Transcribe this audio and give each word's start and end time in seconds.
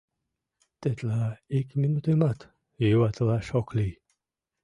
Тетла 0.81 1.23
ик 1.57 1.67
минутымат 1.81 2.39
юватылаш 2.91 3.47
ок 3.59 3.67
лий. 3.77 3.93